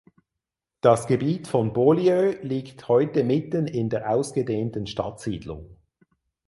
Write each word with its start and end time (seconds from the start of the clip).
Das 0.81 1.05
Gebiet 1.05 1.47
von 1.47 1.73
Beaulieu 1.73 2.33
liegt 2.41 2.87
heute 2.87 3.23
mitten 3.23 3.67
in 3.67 3.87
der 3.87 4.09
ausgedehnten 4.09 4.87
Stadtsiedlung. 4.87 5.77